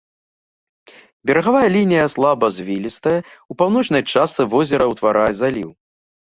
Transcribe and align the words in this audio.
Берагавая 1.29 1.61
лінія 1.75 2.05
слабазвілістая, 2.15 3.15
у 3.53 3.61
паўночнай 3.63 4.03
частцы 4.11 4.51
возера 4.57 4.83
ўтварае 4.97 5.31
заліў. 5.45 5.69